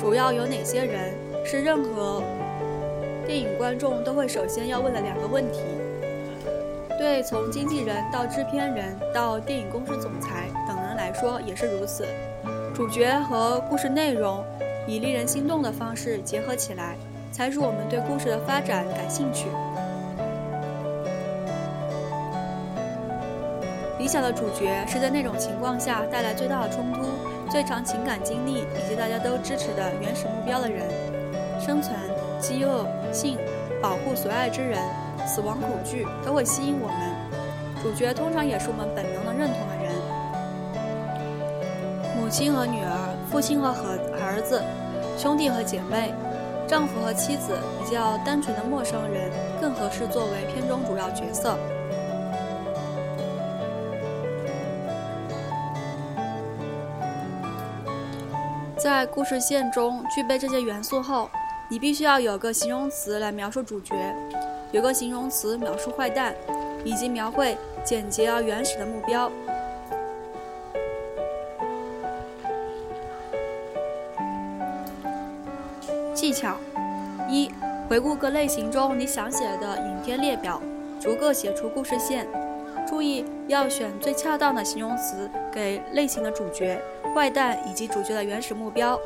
[0.00, 1.12] 主要有哪些人，
[1.44, 2.22] 是任何
[3.26, 5.60] 电影观众都会首先要问的两个问题。
[6.98, 12.06] 对从经纪人到制片人到电影公司总裁等人来说也是如此。
[12.74, 14.44] 主角和故事内容
[14.86, 16.96] 以令人心动的方式结合起来，
[17.32, 19.46] 才使我们对故事的发展感兴趣。
[23.98, 27.02] 理想的主角是在那种情况下带来最大的冲突、
[27.50, 30.86] 最长情感经历以及大家都支持的原始目标的人。
[31.58, 31.96] 生存、
[32.46, 33.36] 饥饿、性、
[33.82, 34.80] 保护所爱之人、
[35.26, 37.12] 死亡恐惧都会吸引我们。
[37.82, 39.92] 主角通常也是我们本能的认同的人。
[42.16, 44.62] 母亲和女儿、父亲和和儿子、
[45.18, 46.14] 兄弟和姐妹、
[46.68, 49.28] 丈夫和妻子，比较单纯的陌生人，
[49.60, 51.58] 更合适作为片中主要角色。
[58.76, 61.28] 在故事线中具备这些元素后，
[61.68, 63.94] 你必须要有个形容词来描述主角，
[64.70, 66.34] 有个形容词描述坏蛋，
[66.84, 69.30] 以及描绘简洁而原始的目标。
[76.14, 76.56] 技巧
[77.28, 77.50] 一：
[77.88, 80.62] 回顾各类型中你想写的影片列表，
[81.00, 82.26] 逐个写出故事线。
[82.86, 86.80] 注意要选最恰当的形容词给类型的主角。
[87.12, 88.98] 坏蛋以及主角的原始目标。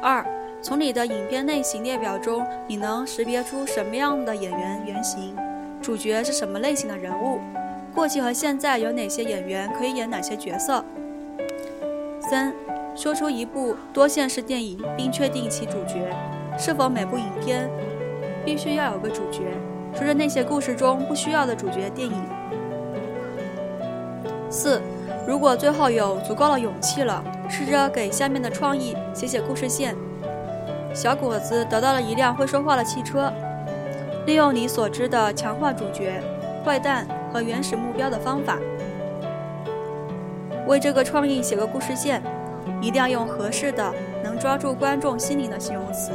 [0.00, 0.24] 二，
[0.64, 5.36] 从你的影片类型列表中，你能识别出什么样的演员原型？
[5.82, 7.38] 主角是什么类型的人物？
[7.94, 10.82] 过去和现在有哪些演员可以演哪些角色？
[12.18, 12.50] 三，
[12.96, 16.10] 说出一部多线式电影，并确定其主角。
[16.58, 17.68] 是否每部影片
[18.42, 19.42] 必须要有个主角？
[19.94, 22.16] 除了那些故事中不需要的主角电影。
[24.48, 24.80] 四。
[25.26, 29.94] 如果最后有足够的勇气了，试着给下面的创意写写故事线。
[30.94, 33.30] 小果子得到了一辆会说话的汽车，
[34.26, 36.22] 利用你所知的强化主角、
[36.64, 38.58] 坏蛋和原始目标的方法，
[40.68, 42.22] 为这个创意写个故事线。
[42.80, 43.92] 一定要用合适的、
[44.22, 46.12] 能抓住观众心灵的形容词。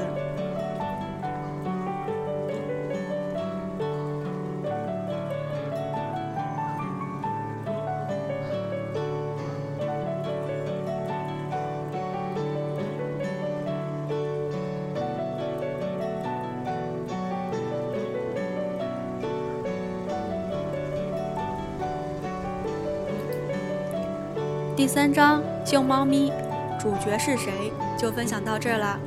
[24.79, 26.31] 第三章救猫咪，
[26.79, 27.51] 主角是谁？
[27.97, 28.97] 就分享到这儿了。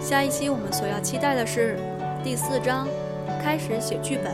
[0.00, 1.78] 下一期我们所要期待的是
[2.24, 2.88] 第四章，
[3.44, 4.32] 开始写剧本。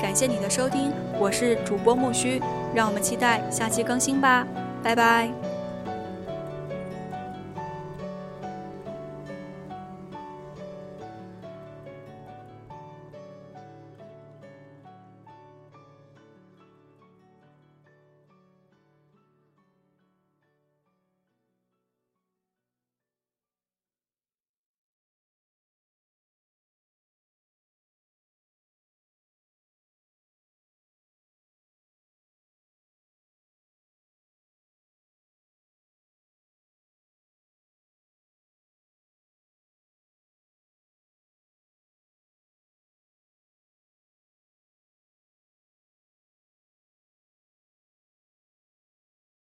[0.00, 2.40] 感谢你的收听，我是主播木须，
[2.72, 4.46] 让我们期待下期更新吧，
[4.84, 5.32] 拜拜。